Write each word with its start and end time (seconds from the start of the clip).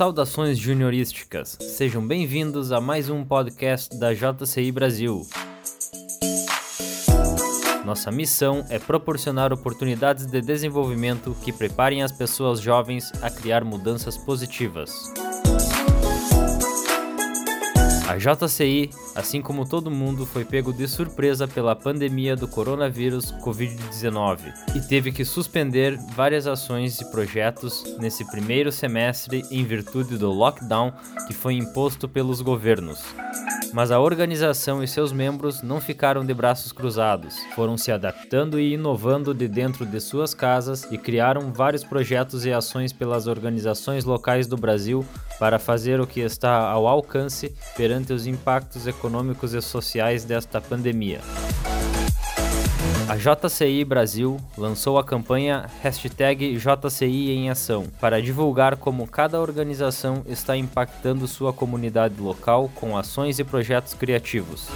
Saudações 0.00 0.58
juniorísticas. 0.58 1.58
Sejam 1.60 2.00
bem-vindos 2.00 2.72
a 2.72 2.80
mais 2.80 3.10
um 3.10 3.22
podcast 3.22 3.94
da 3.98 4.14
JCI 4.14 4.72
Brasil. 4.72 5.26
Nossa 7.84 8.10
missão 8.10 8.64
é 8.70 8.78
proporcionar 8.78 9.52
oportunidades 9.52 10.24
de 10.24 10.40
desenvolvimento 10.40 11.36
que 11.44 11.52
preparem 11.52 12.02
as 12.02 12.12
pessoas 12.12 12.62
jovens 12.62 13.12
a 13.20 13.28
criar 13.28 13.62
mudanças 13.62 14.16
positivas. 14.16 14.90
A 18.10 18.16
JCI, 18.16 18.90
assim 19.14 19.40
como 19.40 19.64
todo 19.64 19.88
mundo, 19.88 20.26
foi 20.26 20.44
pego 20.44 20.72
de 20.72 20.88
surpresa 20.88 21.46
pela 21.46 21.76
pandemia 21.76 22.34
do 22.34 22.48
coronavírus 22.48 23.30
Covid-19 23.34 24.52
e 24.74 24.80
teve 24.80 25.12
que 25.12 25.24
suspender 25.24 25.96
várias 26.16 26.44
ações 26.48 27.00
e 27.00 27.08
projetos 27.12 27.84
nesse 28.00 28.28
primeiro 28.28 28.72
semestre 28.72 29.44
em 29.48 29.62
virtude 29.62 30.18
do 30.18 30.28
lockdown 30.32 30.92
que 31.28 31.32
foi 31.32 31.54
imposto 31.54 32.08
pelos 32.08 32.40
governos. 32.40 32.98
Mas 33.72 33.90
a 33.90 34.00
organização 34.00 34.82
e 34.82 34.88
seus 34.88 35.12
membros 35.12 35.62
não 35.62 35.80
ficaram 35.80 36.24
de 36.24 36.34
braços 36.34 36.72
cruzados, 36.72 37.38
foram 37.54 37.76
se 37.76 37.92
adaptando 37.92 38.58
e 38.58 38.74
inovando 38.74 39.32
de 39.32 39.46
dentro 39.46 39.86
de 39.86 40.00
suas 40.00 40.34
casas 40.34 40.86
e 40.90 40.98
criaram 40.98 41.52
vários 41.52 41.84
projetos 41.84 42.44
e 42.44 42.52
ações 42.52 42.92
pelas 42.92 43.26
organizações 43.26 44.04
locais 44.04 44.46
do 44.46 44.56
Brasil 44.56 45.04
para 45.38 45.58
fazer 45.58 46.00
o 46.00 46.06
que 46.06 46.20
está 46.20 46.68
ao 46.68 46.88
alcance 46.88 47.54
perante 47.76 48.12
os 48.12 48.26
impactos 48.26 48.86
econômicos 48.86 49.54
e 49.54 49.62
sociais 49.62 50.24
desta 50.24 50.60
pandemia. 50.60 51.20
A 53.10 53.16
JCI 53.16 53.84
Brasil 53.84 54.36
lançou 54.56 54.96
a 54.96 55.02
campanha 55.02 55.68
hashtag 55.82 56.56
JCI 56.56 57.32
em 57.32 57.50
Ação 57.50 57.88
para 58.00 58.22
divulgar 58.22 58.76
como 58.76 59.04
cada 59.04 59.40
organização 59.40 60.22
está 60.28 60.56
impactando 60.56 61.26
sua 61.26 61.52
comunidade 61.52 62.20
local 62.20 62.70
com 62.72 62.96
ações 62.96 63.40
e 63.40 63.42
projetos 63.42 63.94
criativos. 63.94 64.68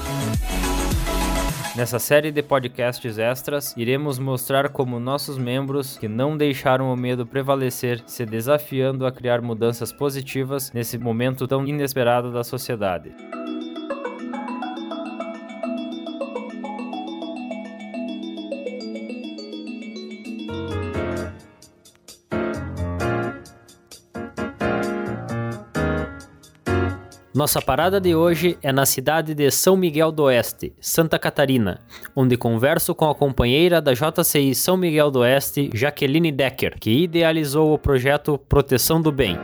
Nessa 1.77 2.01
série 2.01 2.33
de 2.33 2.43
podcasts 2.43 3.19
extras, 3.19 3.73
iremos 3.77 4.19
mostrar 4.19 4.69
como 4.69 4.99
nossos 4.99 5.39
membros, 5.39 5.97
que 5.97 6.09
não 6.09 6.37
deixaram 6.37 6.93
o 6.93 6.97
medo 6.97 7.25
prevalecer, 7.25 8.03
se 8.05 8.27
desafiando 8.27 9.07
a 9.07 9.13
criar 9.13 9.41
mudanças 9.41 9.93
positivas 9.93 10.73
nesse 10.73 10.99
momento 10.99 11.47
tão 11.47 11.65
inesperado 11.65 12.33
da 12.33 12.43
sociedade. 12.43 13.15
Nossa 27.35 27.61
parada 27.61 28.01
de 28.01 28.15
hoje 28.15 28.57
é 28.63 28.73
na 28.73 28.87
cidade 28.87 29.35
de 29.35 29.51
São 29.51 29.77
Miguel 29.77 30.13
do 30.13 30.23
Oeste, 30.23 30.73
Santa 30.81 31.19
Catarina, 31.19 31.81
onde 32.15 32.37
converso 32.37 32.95
com 32.95 33.11
a 33.11 33.15
companheira 33.15 33.83
da 33.83 33.93
JCI 33.93 34.55
São 34.55 34.77
Miguel 34.77 35.11
do 35.11 35.19
Oeste, 35.19 35.69
Jaqueline 35.75 36.31
Decker, 36.31 36.79
que 36.79 37.03
idealizou 37.03 37.75
o 37.75 37.79
projeto 37.79 38.39
Proteção 38.39 39.03
do 39.03 39.11
Bem. 39.11 39.37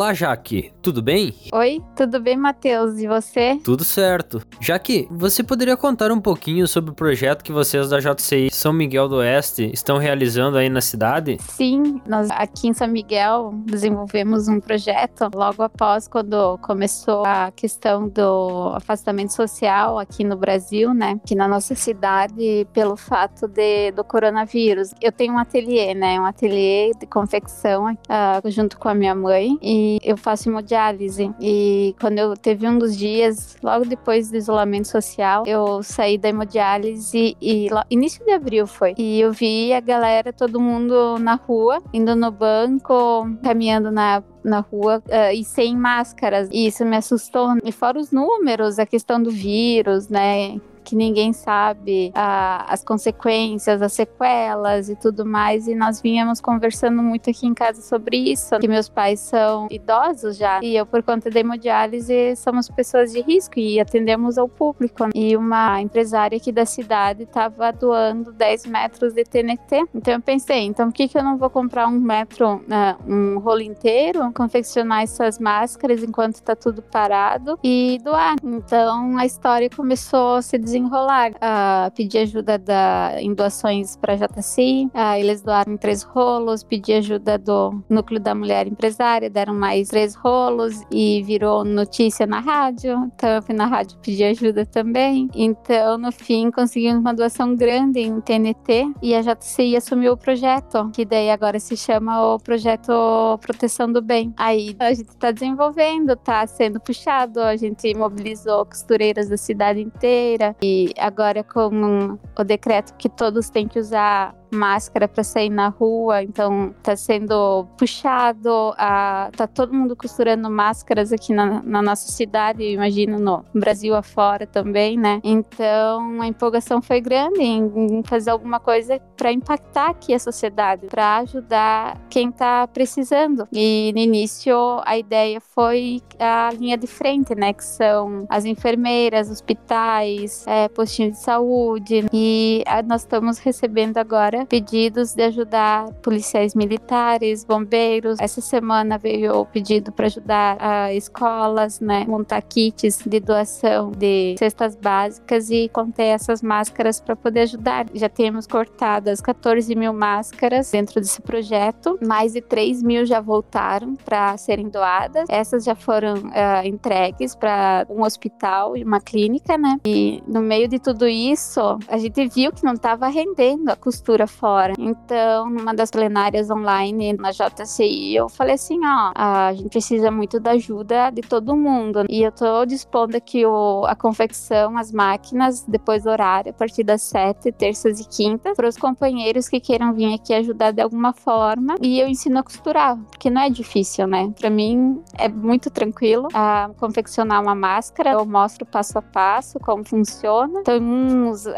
Olá, 0.00 0.14
Jaque. 0.14 0.72
Tudo 0.80 1.02
bem? 1.02 1.34
Oi, 1.52 1.82
tudo 1.94 2.18
bem, 2.18 2.34
Matheus? 2.34 2.96
E 2.96 3.06
você? 3.06 3.60
Tudo 3.62 3.84
certo. 3.84 4.40
Jaque, 4.58 5.06
você 5.10 5.42
poderia 5.42 5.76
contar 5.76 6.10
um 6.10 6.18
pouquinho 6.18 6.66
sobre 6.66 6.90
o 6.90 6.94
projeto 6.94 7.44
que 7.44 7.52
vocês 7.52 7.90
da 7.90 8.00
JCI 8.00 8.48
São 8.50 8.72
Miguel 8.72 9.10
do 9.10 9.16
Oeste 9.16 9.70
estão 9.74 9.98
realizando 9.98 10.56
aí 10.56 10.70
na 10.70 10.80
cidade? 10.80 11.36
Sim, 11.42 12.00
nós 12.08 12.30
aqui 12.30 12.68
em 12.68 12.72
São 12.72 12.88
Miguel 12.88 13.52
desenvolvemos 13.66 14.48
um 14.48 14.58
projeto 14.58 15.28
logo 15.34 15.62
após 15.62 16.08
quando 16.08 16.56
começou 16.62 17.22
a 17.26 17.50
questão 17.54 18.08
do 18.08 18.72
afastamento 18.74 19.34
social 19.34 19.98
aqui 19.98 20.24
no 20.24 20.34
Brasil, 20.34 20.94
né? 20.94 21.20
Aqui 21.22 21.34
na 21.34 21.46
nossa 21.46 21.74
cidade, 21.74 22.66
pelo 22.72 22.96
fato 22.96 23.46
de, 23.46 23.92
do 23.92 24.02
coronavírus. 24.02 24.94
Eu 24.98 25.12
tenho 25.12 25.34
um 25.34 25.38
ateliê, 25.38 25.92
né? 25.92 26.18
Um 26.18 26.24
ateliê 26.24 26.92
de 26.98 27.06
confecção 27.06 27.92
uh, 27.92 28.50
junto 28.50 28.78
com 28.78 28.88
a 28.88 28.94
minha 28.94 29.14
mãe. 29.14 29.58
E 29.60 29.89
eu 30.02 30.16
faço 30.16 30.48
hemodiálise. 30.48 31.32
E 31.40 31.94
quando 32.00 32.18
eu 32.18 32.34
teve 32.36 32.68
um 32.68 32.78
dos 32.78 32.96
dias, 32.96 33.56
logo 33.62 33.84
depois 33.84 34.30
do 34.30 34.36
isolamento 34.36 34.88
social, 34.88 35.44
eu 35.46 35.82
saí 35.82 36.18
da 36.18 36.28
hemodiálise 36.28 37.36
e 37.40 37.68
início 37.90 38.24
de 38.24 38.32
abril 38.32 38.66
foi. 38.66 38.94
E 38.96 39.20
eu 39.20 39.32
vi 39.32 39.72
a 39.72 39.80
galera, 39.80 40.32
todo 40.32 40.60
mundo 40.60 41.18
na 41.18 41.34
rua, 41.34 41.82
indo 41.92 42.14
no 42.14 42.30
banco, 42.30 43.28
caminhando 43.42 43.90
na 43.90 44.22
na 44.42 44.60
rua 44.60 45.02
uh, 45.06 45.34
e 45.34 45.44
sem 45.44 45.76
máscaras. 45.76 46.48
E 46.50 46.66
isso 46.66 46.84
me 46.84 46.96
assustou. 46.96 47.56
E 47.64 47.70
fora 47.70 47.98
os 47.98 48.10
números, 48.10 48.78
a 48.78 48.86
questão 48.86 49.22
do 49.22 49.30
vírus, 49.30 50.08
né? 50.08 50.58
Que 50.84 50.96
ninguém 50.96 51.32
sabe 51.32 52.12
a, 52.14 52.72
as 52.72 52.82
consequências, 52.84 53.80
as 53.82 53.92
sequelas 53.92 54.88
e 54.88 54.96
tudo 54.96 55.24
mais. 55.24 55.68
E 55.68 55.74
nós 55.74 56.00
vínhamos 56.00 56.40
conversando 56.40 57.02
muito 57.02 57.30
aqui 57.30 57.46
em 57.46 57.54
casa 57.54 57.82
sobre 57.82 58.16
isso, 58.16 58.58
que 58.58 58.68
meus 58.68 58.88
pais 58.88 59.20
são 59.20 59.68
idosos 59.70 60.36
já, 60.36 60.60
e 60.62 60.76
eu, 60.76 60.86
por 60.86 61.02
conta 61.02 61.30
da 61.30 61.40
hemodiálise, 61.40 62.34
somos 62.36 62.68
pessoas 62.68 63.12
de 63.12 63.20
risco 63.20 63.58
e 63.58 63.80
atendemos 63.80 64.38
ao 64.38 64.48
público. 64.48 65.08
E 65.14 65.36
uma 65.36 65.80
empresária 65.80 66.36
aqui 66.36 66.52
da 66.52 66.64
cidade 66.64 67.24
estava 67.24 67.72
doando 67.72 68.32
10 68.32 68.66
metros 68.66 69.12
de 69.12 69.24
TNT. 69.24 69.84
Então 69.94 70.14
eu 70.14 70.20
pensei, 70.20 70.64
então 70.64 70.88
por 70.88 70.94
que, 70.94 71.08
que 71.08 71.18
eu 71.18 71.22
não 71.22 71.36
vou 71.36 71.50
comprar 71.50 71.86
um 71.86 71.98
metro, 71.98 72.56
uh, 72.56 73.12
um 73.12 73.38
rolo 73.38 73.62
inteiro, 73.62 74.32
confeccionar 74.32 75.02
essas 75.02 75.38
máscaras 75.38 76.02
enquanto 76.02 76.36
está 76.36 76.54
tudo 76.54 76.82
parado 76.82 77.58
e 77.62 77.98
doar? 78.02 78.36
Então 78.42 79.18
a 79.18 79.26
história 79.26 79.68
começou 79.70 80.36
a 80.36 80.42
se 80.42 80.58
desenrolar. 80.70 81.32
Uh, 81.32 81.90
pedi 81.94 82.18
ajuda 82.18 82.56
da, 82.56 83.14
em 83.18 83.34
doações 83.34 83.96
para 83.96 84.14
a 84.14 84.16
JCI, 84.16 84.86
uh, 84.86 85.18
eles 85.18 85.42
doaram 85.42 85.76
três 85.76 86.02
rolos, 86.02 86.62
pedi 86.62 86.92
ajuda 86.92 87.36
do 87.36 87.82
Núcleo 87.88 88.20
da 88.20 88.34
Mulher 88.34 88.66
Empresária, 88.68 89.28
deram 89.28 89.54
mais 89.54 89.88
três 89.88 90.14
rolos 90.14 90.80
e 90.90 91.22
virou 91.24 91.64
notícia 91.64 92.26
na 92.26 92.38
rádio. 92.40 93.10
Então 93.14 93.30
eu 93.30 93.42
fui 93.42 93.54
na 93.54 93.66
rádio 93.66 93.98
pedir 93.98 94.24
ajuda 94.24 94.64
também. 94.64 95.28
Então, 95.34 95.98
no 95.98 96.12
fim, 96.12 96.50
conseguimos 96.50 97.00
uma 97.00 97.12
doação 97.12 97.56
grande 97.56 98.00
em 98.00 98.20
TNT 98.20 98.92
e 99.02 99.14
a 99.14 99.20
JCI 99.20 99.76
assumiu 99.76 100.12
o 100.12 100.16
projeto, 100.16 100.90
que 100.92 101.04
daí 101.04 101.30
agora 101.30 101.58
se 101.58 101.76
chama 101.76 102.34
o 102.34 102.38
Projeto 102.38 102.92
Proteção 103.40 103.90
do 103.90 104.00
Bem. 104.00 104.32
Aí 104.36 104.76
a 104.78 104.92
gente 104.92 105.10
está 105.10 105.30
desenvolvendo, 105.30 106.12
está 106.12 106.46
sendo 106.46 106.78
puxado, 106.80 107.40
a 107.40 107.56
gente 107.56 107.92
mobilizou 107.94 108.64
costureiras 108.64 109.28
da 109.28 109.36
cidade 109.36 109.80
inteira 109.80 110.54
e 110.62 110.92
agora 110.98 111.42
com 111.42 112.18
o 112.38 112.44
decreto 112.44 112.94
que 112.96 113.08
todos 113.08 113.48
têm 113.50 113.66
que 113.66 113.78
usar 113.78 114.34
máscara 114.50 115.08
para 115.08 115.22
sair 115.22 115.50
na 115.50 115.68
rua, 115.68 116.22
então 116.22 116.74
tá 116.82 116.96
sendo 116.96 117.66
puxado, 117.76 118.74
a, 118.76 119.30
tá 119.36 119.46
todo 119.46 119.72
mundo 119.72 119.96
costurando 119.96 120.50
máscaras 120.50 121.12
aqui 121.12 121.32
na, 121.32 121.62
na 121.62 121.82
nossa 121.82 122.10
cidade, 122.10 122.62
eu 122.62 122.70
imagino 122.70 123.18
no 123.18 123.44
Brasil 123.54 123.94
afora 123.94 124.46
também, 124.46 124.98
né? 124.98 125.20
Então 125.22 126.20
a 126.20 126.26
empolgação 126.26 126.82
foi 126.82 127.00
grande 127.00 127.42
em, 127.42 128.02
fazer 128.04 128.30
alguma 128.30 128.58
coisa 128.60 129.00
para 129.16 129.32
impactar 129.32 129.90
aqui 129.90 130.14
a 130.14 130.18
sociedade, 130.18 130.86
para 130.86 131.18
ajudar 131.18 132.00
quem 132.08 132.30
tá 132.30 132.66
precisando. 132.66 133.46
E 133.52 133.92
no 133.94 134.00
início 134.00 134.56
a 134.84 134.96
ideia 134.98 135.40
foi 135.40 136.02
a 136.18 136.50
linha 136.52 136.76
de 136.76 136.86
frente, 136.86 137.34
né? 137.34 137.52
Que 137.52 137.64
são 137.64 138.26
as 138.28 138.44
enfermeiras, 138.44 139.30
hospitais, 139.30 140.44
é, 140.46 140.68
postinhos 140.68 141.18
de 141.18 141.22
saúde. 141.22 142.06
E 142.12 142.64
nós 142.86 143.02
estamos 143.02 143.38
recebendo 143.38 143.98
agora 143.98 144.39
pedidos 144.46 145.14
de 145.14 145.22
ajudar 145.22 145.92
policiais 146.02 146.54
militares, 146.54 147.44
bombeiros. 147.44 148.18
Essa 148.20 148.40
semana 148.40 148.98
veio 148.98 149.40
o 149.40 149.46
pedido 149.46 149.92
para 149.92 150.06
ajudar 150.06 150.56
a 150.60 150.94
escolas, 150.94 151.80
né, 151.80 152.04
montar 152.06 152.42
kits 152.42 153.00
de 153.04 153.20
doação 153.20 153.90
de 153.90 154.34
cestas 154.38 154.76
básicas 154.76 155.50
e 155.50 155.68
conter 155.68 156.04
essas 156.04 156.42
máscaras 156.42 157.00
para 157.00 157.16
poder 157.16 157.40
ajudar. 157.40 157.86
Já 157.94 158.08
temos 158.08 158.46
cortado 158.46 159.10
as 159.10 159.20
14 159.20 159.74
mil 159.74 159.92
máscaras 159.92 160.70
dentro 160.70 161.00
desse 161.00 161.20
projeto, 161.20 161.98
mais 162.06 162.32
de 162.32 162.40
3 162.40 162.82
mil 162.82 163.04
já 163.04 163.20
voltaram 163.20 163.94
para 163.96 164.36
serem 164.36 164.68
doadas. 164.68 165.26
Essas 165.28 165.64
já 165.64 165.74
foram 165.74 166.14
uh, 166.14 166.66
entregues 166.66 167.34
para 167.34 167.86
um 167.88 168.02
hospital 168.02 168.76
e 168.76 168.84
uma 168.84 169.00
clínica, 169.00 169.56
né? 169.56 169.76
E 169.84 170.22
no 170.26 170.40
meio 170.40 170.68
de 170.68 170.78
tudo 170.78 171.06
isso, 171.06 171.78
a 171.88 171.98
gente 171.98 172.26
viu 172.28 172.52
que 172.52 172.64
não 172.64 172.74
estava 172.74 173.08
rendendo 173.08 173.70
a 173.70 173.76
costura 173.76 174.26
fora. 174.30 174.72
Então, 174.78 175.50
numa 175.50 175.74
das 175.74 175.90
plenárias 175.90 176.50
online 176.50 177.12
na 177.14 177.30
JCI, 177.30 178.14
eu 178.16 178.28
falei 178.28 178.54
assim, 178.54 178.78
ó, 178.84 179.12
a 179.14 179.52
gente 179.52 179.68
precisa 179.68 180.10
muito 180.10 180.40
da 180.40 180.52
ajuda 180.52 181.10
de 181.10 181.22
todo 181.22 181.56
mundo. 181.56 182.04
E 182.08 182.22
eu 182.22 182.32
tô 182.32 182.64
dispondo 182.64 183.16
aqui 183.16 183.44
o, 183.44 183.84
a 183.86 183.94
confecção, 183.94 184.76
as 184.78 184.92
máquinas, 184.92 185.62
depois 185.62 186.04
do 186.04 186.10
horário, 186.10 186.50
a 186.50 186.54
partir 186.54 186.84
das 186.84 187.02
sete, 187.02 187.52
terças 187.52 188.00
e 188.00 188.08
quintas, 188.08 188.56
para 188.56 188.68
os 188.68 188.76
companheiros 188.76 189.48
que 189.48 189.60
queiram 189.60 189.92
vir 189.92 190.14
aqui 190.14 190.32
ajudar 190.32 190.72
de 190.72 190.80
alguma 190.80 191.12
forma. 191.12 191.74
E 191.80 192.00
eu 192.00 192.08
ensino 192.08 192.38
a 192.38 192.42
costurar, 192.42 192.96
porque 193.10 193.28
não 193.30 193.42
é 193.42 193.50
difícil, 193.50 194.06
né? 194.06 194.32
Para 194.38 194.50
mim 194.50 195.02
é 195.18 195.28
muito 195.28 195.70
tranquilo 195.70 196.28
a 196.32 196.70
confeccionar 196.78 197.42
uma 197.42 197.54
máscara. 197.54 198.12
Eu 198.12 198.24
mostro 198.24 198.64
passo 198.64 198.98
a 198.98 199.02
passo 199.02 199.58
como 199.60 199.84
funciona. 199.84 200.60
Então, 200.60 200.78
uns 200.78 201.46
uh, 201.46 201.52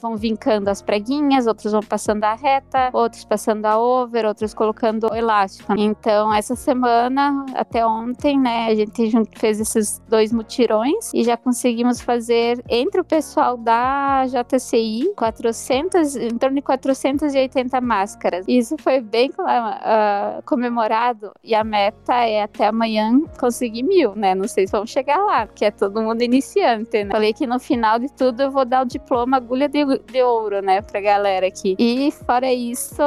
vão 0.00 0.16
vincando 0.16 0.70
as 0.70 0.82
preguinhas, 0.82 1.46
outros 1.46 1.72
vão 1.72 1.82
passando 1.82 2.17
a 2.24 2.34
reta, 2.34 2.90
outros 2.92 3.24
passando 3.24 3.66
a 3.66 3.78
over, 3.78 4.26
outros 4.26 4.54
colocando 4.54 5.14
elástico. 5.14 5.74
Então, 5.76 6.32
essa 6.32 6.54
semana, 6.54 7.46
até 7.54 7.86
ontem, 7.86 8.38
né, 8.38 8.68
a 8.68 8.74
gente 8.74 9.10
fez 9.36 9.60
esses 9.60 10.00
dois 10.08 10.32
mutirões 10.32 11.12
e 11.14 11.24
já 11.24 11.36
conseguimos 11.36 12.00
fazer 12.00 12.62
entre 12.68 13.00
o 13.00 13.04
pessoal 13.04 13.56
da 13.56 14.24
JCI 14.26 15.12
400, 15.16 16.16
em 16.16 16.38
torno 16.38 16.56
de 16.56 16.62
480 16.62 17.80
máscaras. 17.80 18.44
Isso 18.48 18.76
foi 18.78 19.00
bem 19.00 19.30
uh, 19.30 20.42
comemorado 20.44 21.32
e 21.42 21.54
a 21.54 21.64
meta 21.64 22.14
é 22.24 22.42
até 22.42 22.66
amanhã 22.66 23.20
conseguir 23.38 23.82
mil, 23.82 24.14
né? 24.14 24.34
Não 24.34 24.48
sei 24.48 24.66
se 24.66 24.72
vamos 24.72 24.90
chegar 24.90 25.18
lá, 25.18 25.46
porque 25.46 25.64
é 25.64 25.70
todo 25.70 26.00
mundo 26.02 26.22
iniciante, 26.22 27.04
né? 27.04 27.10
Falei 27.10 27.32
que 27.32 27.46
no 27.46 27.58
final 27.58 27.98
de 27.98 28.12
tudo 28.12 28.42
eu 28.42 28.50
vou 28.50 28.64
dar 28.64 28.82
o 28.82 28.84
diploma 28.84 29.36
agulha 29.36 29.68
de, 29.68 29.84
de 29.84 30.22
ouro, 30.22 30.60
né, 30.62 30.80
pra 30.80 31.00
galera 31.00 31.46
aqui. 31.46 31.76
E 31.78 32.07
fora 32.10 32.52
isso, 32.52 33.02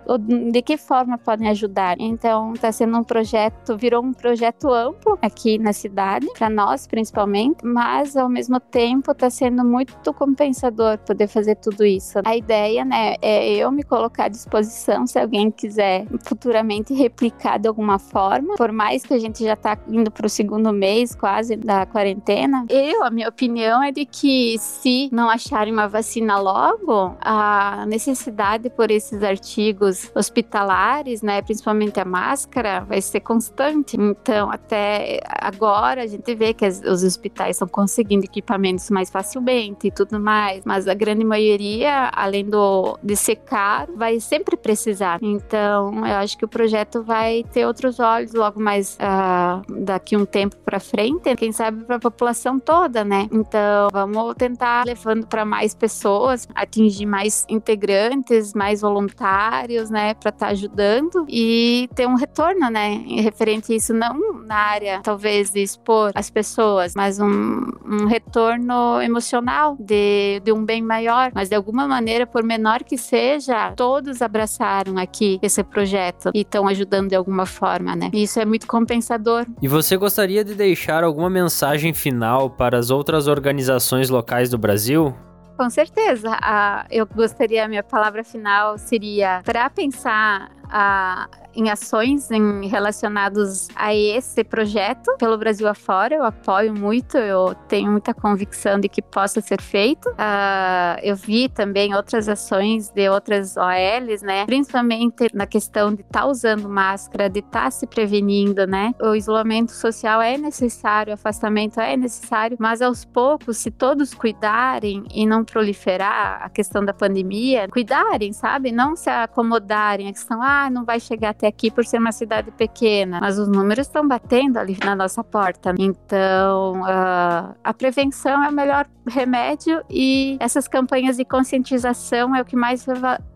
de 0.51 0.62
que 0.62 0.77
forma 0.77 1.19
podem 1.19 1.49
ajudar. 1.49 1.97
Então, 1.99 2.53
está 2.53 2.73
sendo 2.73 2.99
um 2.99 3.05
projeto, 3.05 3.77
virou 3.77 4.03
um 4.03 4.12
projeto 4.12 4.73
amplo 4.73 5.19
aqui 5.23 5.59
na 5.59 5.73
cidade, 5.73 6.27
para 6.37 6.51
nós 6.51 6.87
principalmente, 6.87 7.65
mas 7.65 8.17
ao 8.17 8.29
mesmo 8.29 8.44
mesmo 8.44 8.61
tempo 8.61 9.12
está 9.12 9.31
sendo 9.31 9.64
muito 9.64 10.12
compensador 10.12 10.99
poder 10.99 11.26
fazer 11.29 11.56
tudo 11.56 11.85
isso. 11.85 12.19
A 12.25 12.37
ideia, 12.37 12.85
né, 12.85 13.14
é 13.23 13.55
eu 13.55 13.70
me 13.70 13.82
colocar 13.82 14.25
à 14.25 14.29
disposição 14.29 15.06
se 15.06 15.19
alguém 15.19 15.50
quiser 15.50 16.06
futuramente 16.25 16.93
replicar 16.93 17.58
de 17.58 17.69
alguma 17.69 17.99
forma, 17.99 18.55
por 18.56 18.70
mais 18.70 19.05
que 19.05 19.14
a 19.14 19.19
gente 19.19 19.43
já 19.43 19.55
está 19.55 19.79
indo 19.88 20.11
para 20.11 20.26
o 20.26 20.29
segundo 20.29 20.73
mês 20.73 21.14
quase 21.14 21.56
da 21.56 21.87
quarentena. 21.87 22.67
Eu, 22.69 23.02
a 23.02 23.11
minha 23.11 23.29
opinião 23.29 23.82
é 23.82 23.91
de 23.91 24.05
que 24.05 24.56
se 24.58 25.08
não 25.11 25.31
acharem 25.31 25.73
uma 25.73 25.88
vacina 25.88 26.38
logo, 26.38 27.17
a 27.20 27.87
necessidade 27.87 28.69
por 28.69 28.91
esses 28.91 29.23
artigos 29.23 30.11
hospitalares, 30.14 31.23
né, 31.23 31.41
principalmente 31.41 31.99
a 31.99 32.05
máscara, 32.05 32.81
vai 32.81 33.00
ser 33.00 33.20
constante. 33.20 33.96
Então, 33.96 34.50
até 34.50 35.20
agora 35.29 36.02
a 36.02 36.06
gente 36.06 36.35
vê 36.35 36.52
que 36.52 36.67
os 36.67 37.02
hospitais 37.02 37.56
estão 37.56 37.69
conseguindo 37.69 38.26
equipamentos 38.34 38.90
mais 38.90 39.10
facilmente 39.10 39.86
e 39.86 39.90
tudo 39.90 40.19
mais, 40.19 40.62
mas 40.64 40.88
a 40.88 40.94
grande 40.94 41.25
maioria, 41.25 42.10
além 42.12 42.44
do, 42.44 42.98
de 43.02 43.16
ser 43.16 43.36
caro, 43.36 43.96
vai 43.96 44.19
sempre 44.19 44.56
precisar. 44.56 45.19
Então, 45.22 46.06
eu 46.06 46.16
acho 46.16 46.36
que 46.36 46.44
o 46.44 46.48
projeto 46.48 47.02
vai 47.02 47.44
ter 47.52 47.66
outros 47.66 48.00
olhos 48.00 48.32
logo 48.32 48.60
mais 48.60 48.96
uh, 48.96 49.84
daqui 49.84 50.16
um 50.16 50.25
tempo 50.25 50.56
para 50.64 50.81
frente, 50.81 51.34
quem 51.36 51.52
sabe 51.52 51.84
para 51.84 51.96
a 51.96 52.00
população 52.00 52.58
toda, 52.58 53.04
né? 53.04 53.28
Então, 53.31 53.88
vamos 53.92 54.34
tentar 54.34 54.84
levando 54.84 55.26
para 55.26 55.44
mais 55.44 55.75
pessoas, 55.75 56.48
atingir 56.54 57.06
mais 57.06 57.46
integrantes, 57.48 58.52
mais 58.54 58.81
voluntários, 58.81 59.90
né, 59.90 60.14
para 60.14 60.31
estar 60.31 60.46
tá 60.46 60.52
ajudando 60.52 61.25
e 61.28 61.88
ter 61.94 62.06
um 62.06 62.14
retorno, 62.14 62.70
né, 62.70 63.04
referente 63.06 63.72
a 63.72 63.76
isso 63.76 63.92
não 63.92 64.42
na 64.44 64.56
área 64.56 65.00
talvez 65.02 65.50
de 65.50 65.62
expor 65.62 66.12
as 66.14 66.31
pessoas, 66.31 66.94
mas 66.96 67.20
um, 67.20 67.66
um 67.84 68.06
retorno 68.06 68.24
retorno 68.26 69.00
emocional 69.00 69.76
de, 69.79 70.41
de 70.44 70.53
um 70.53 70.65
bem 70.65 70.82
maior. 70.82 71.31
Mas 71.35 71.49
de 71.49 71.55
alguma 71.55 71.87
maneira, 71.87 72.26
por 72.26 72.43
menor 72.43 72.82
que 72.82 72.97
seja, 72.97 73.73
todos 73.73 74.23
abraçaram 74.23 74.99
aqui 74.99 75.38
esse 75.43 75.62
projeto 75.62 76.31
e 76.35 76.41
estão 76.41 76.67
ajudando 76.67 77.09
de 77.09 77.15
alguma 77.15 77.47
forma, 77.47 77.94
né? 77.94 78.11
E 78.12 78.23
isso 78.23 78.41
é 78.41 78.44
muito 78.44 78.67
compensador. 78.67 79.47
E 79.62 79.69
você 79.69 79.97
gostaria 79.97 80.44
de 80.44 80.55
deixar 80.55 81.05
alguma 81.05 81.31
mensagem 81.31 81.93
final 81.93 82.50
para 82.50 82.79
as 82.79 82.91
outras 82.91 83.26
organizações 83.29 84.11
locais 84.11 84.50
do 84.50 84.59
Brasil? 84.59 85.15
Com 85.56 85.70
certeza. 85.70 86.37
Ah, 86.43 86.85
eu 86.91 87.06
gostaria, 87.06 87.65
a 87.65 87.69
minha 87.69 87.82
palavra 87.82 88.25
final 88.25 88.77
seria 88.77 89.41
para 89.44 89.70
pensar 89.70 90.50
a 90.70 91.28
em 91.55 91.70
ações 91.70 92.31
em, 92.31 92.66
relacionados 92.66 93.69
a 93.75 93.94
esse 93.94 94.43
projeto 94.43 95.17
pelo 95.19 95.39
Brasil 95.39 95.69
afora. 95.69 96.17
Eu 96.17 96.24
apoio 96.24 96.74
muito, 96.74 97.17
eu 97.17 97.55
tenho 97.69 97.91
muita 97.91 98.12
convicção 98.12 98.79
de 98.79 98.89
que 98.89 99.00
possa 99.00 99.41
ser 99.41 99.60
feito. 99.60 100.08
Uh, 100.10 100.98
eu 101.03 101.17
vi 101.17 101.48
também 101.48 101.94
outras 101.94 102.29
ações 102.29 102.91
de 102.91 103.08
outras 103.08 103.56
OLs, 103.56 104.22
né? 104.22 104.44
Principalmente 104.46 105.29
na 105.32 105.46
questão 105.46 105.94
de 105.94 106.03
estar 106.03 106.22
tá 106.22 106.27
usando 106.27 106.69
máscara, 106.69 107.31
de 107.31 107.41
estar 107.41 107.65
tá 107.65 107.70
se 107.70 107.86
prevenindo, 107.86 108.67
né? 108.67 108.94
O 109.00 109.15
isolamento 109.15 109.72
social 109.72 110.20
é 110.20 110.36
necessário, 110.36 111.12
o 111.12 111.15
afastamento 111.15 111.81
é 111.81 111.96
necessário, 111.96 112.56
mas 112.58 112.82
aos 112.82 113.05
poucos, 113.05 113.58
se 113.58 113.70
todos 113.70 114.12
cuidarem 114.12 115.05
e 115.15 115.27
não 115.27 115.44
proliferar 115.44 116.43
a 116.43 116.48
questão 116.48 116.84
da 116.84 116.93
pandemia, 116.93 117.69
cuidarem, 117.69 118.32
sabe? 118.32 118.72
Não 118.72 118.96
se 118.96 119.08
acomodarem. 119.08 120.08
A 120.08 120.12
questão, 120.12 120.43
ah, 120.43 120.54
não 120.70 120.84
vai 120.84 121.01
chegar 121.01 121.31
até 121.31 121.46
aqui 121.46 121.70
por 121.70 121.84
ser 121.84 121.99
uma 121.99 122.13
cidade 122.13 122.51
pequena, 122.51 123.20
mas 123.20 123.39
os 123.39 123.49
números 123.49 123.87
estão 123.87 124.06
batendo 124.06 124.58
ali 124.58 124.77
na 124.84 124.94
nossa 124.94 125.23
porta. 125.23 125.75
Então, 125.79 126.81
uh, 126.82 127.55
a 127.63 127.75
prevenção 127.77 128.43
é 128.44 128.49
o 128.49 128.53
melhor 128.53 128.87
remédio 129.06 129.82
e 129.91 130.37
essas 130.41 130.67
campanhas 130.67 131.17
de 131.17 131.25
conscientização 131.25 132.34
é 132.34 132.41
o 132.41 132.44
que 132.44 132.56
mais 132.56 132.84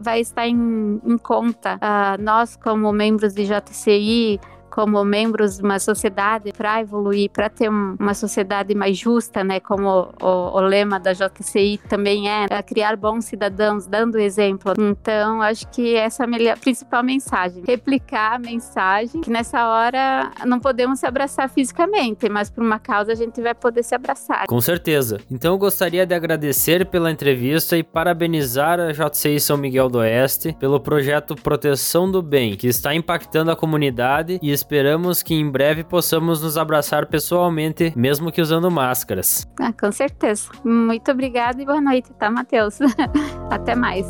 vai 0.00 0.20
estar 0.20 0.46
em, 0.46 1.00
em 1.04 1.18
conta. 1.18 1.76
Uh, 1.76 2.22
nós, 2.22 2.56
como 2.56 2.92
membros 2.92 3.34
de 3.34 3.44
JCI, 3.44 4.40
como 4.78 5.04
membros 5.04 5.56
de 5.56 5.64
uma 5.64 5.80
sociedade 5.80 6.52
para 6.52 6.80
evoluir, 6.80 7.28
para 7.30 7.48
ter 7.48 7.68
um, 7.68 7.96
uma 7.98 8.14
sociedade 8.14 8.76
mais 8.76 8.96
justa, 8.96 9.42
né? 9.42 9.58
Como 9.58 10.08
o, 10.22 10.26
o, 10.26 10.60
lema 10.60 11.00
da 11.00 11.12
JCI 11.12 11.80
também 11.88 12.30
é, 12.30 12.46
é, 12.48 12.62
criar 12.62 12.96
bons 12.96 13.24
cidadãos, 13.24 13.88
dando 13.88 14.20
exemplo. 14.20 14.74
Então, 14.78 15.42
acho 15.42 15.68
que 15.70 15.96
essa 15.96 16.22
é 16.22 16.50
a 16.52 16.56
principal 16.56 17.02
mensagem. 17.02 17.64
Replicar 17.66 18.36
a 18.36 18.38
mensagem 18.38 19.20
que 19.20 19.30
nessa 19.30 19.68
hora 19.68 20.30
não 20.46 20.60
podemos 20.60 21.00
se 21.00 21.06
abraçar 21.06 21.50
fisicamente, 21.50 22.28
mas 22.28 22.48
por 22.48 22.62
uma 22.62 22.78
causa 22.78 23.10
a 23.10 23.16
gente 23.16 23.42
vai 23.42 23.56
poder 23.56 23.82
se 23.82 23.96
abraçar. 23.96 24.46
Com 24.46 24.60
certeza. 24.60 25.18
Então, 25.28 25.54
eu 25.54 25.58
gostaria 25.58 26.06
de 26.06 26.14
agradecer 26.14 26.86
pela 26.86 27.10
entrevista 27.10 27.76
e 27.76 27.82
parabenizar 27.82 28.78
a 28.78 28.92
JCI 28.92 29.40
São 29.40 29.56
Miguel 29.56 29.88
do 29.88 29.98
Oeste 29.98 30.54
pelo 30.60 30.78
projeto 30.78 31.34
Proteção 31.34 32.08
do 32.08 32.22
Bem, 32.22 32.54
que 32.54 32.68
está 32.68 32.94
impactando 32.94 33.50
a 33.50 33.56
comunidade 33.56 34.38
e 34.40 34.52
esperamos 34.68 35.22
que 35.22 35.32
em 35.32 35.50
breve 35.50 35.82
possamos 35.82 36.42
nos 36.42 36.58
abraçar 36.58 37.06
pessoalmente, 37.06 37.90
mesmo 37.96 38.30
que 38.30 38.42
usando 38.42 38.70
máscaras. 38.70 39.48
Ah, 39.58 39.72
com 39.72 39.90
certeza. 39.90 40.50
Muito 40.62 41.10
obrigada 41.10 41.62
e 41.62 41.64
boa 41.64 41.80
noite, 41.80 42.12
tá, 42.12 42.30
Matheus? 42.30 42.78
Até 43.50 43.74
mais. 43.74 44.06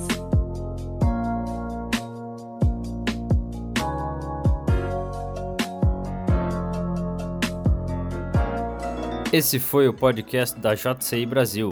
Esse 9.33 9.61
foi 9.61 9.87
o 9.87 9.95
podcast 9.95 10.59
da 10.59 10.75
JCI 10.75 11.25
Brasil. 11.25 11.69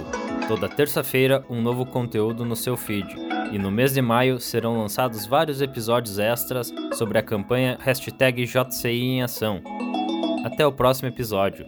Toda 0.46 0.68
terça-feira, 0.68 1.44
um 1.50 1.60
novo 1.60 1.84
conteúdo 1.84 2.44
no 2.44 2.54
seu 2.54 2.76
feed. 2.76 3.35
E 3.52 3.58
no 3.58 3.70
mês 3.70 3.94
de 3.94 4.02
maio 4.02 4.40
serão 4.40 4.78
lançados 4.78 5.26
vários 5.26 5.60
episódios 5.60 6.18
extras 6.18 6.72
sobre 6.94 7.18
a 7.18 7.22
campanha 7.22 7.78
JCI 8.44 9.02
em 9.02 9.22
Ação. 9.22 9.62
Até 10.44 10.66
o 10.66 10.72
próximo 10.72 11.08
episódio. 11.08 11.64